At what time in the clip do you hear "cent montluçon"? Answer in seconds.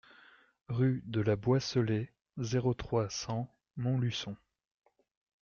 3.11-4.35